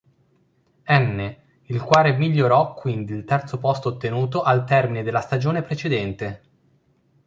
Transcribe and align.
N, 0.87 1.35
il 1.65 1.79
quale 1.83 2.13
migliorò 2.17 2.73
quindi 2.73 3.13
il 3.13 3.23
terzo 3.23 3.59
posto 3.59 3.89
ottenuto 3.89 4.41
al 4.41 4.65
termine 4.65 5.03
della 5.03 5.21
stagione 5.21 5.61
precedente. 5.61 6.41